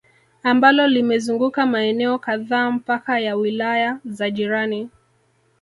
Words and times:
Ambalo 0.43 0.87
limezunguka 0.87 1.65
maeneo 1.65 2.19
kadhaa 2.19 2.71
mpaka 2.71 3.19
ya 3.19 3.35
wilaya 3.35 3.99
za 4.05 4.29
jirani 4.29 4.89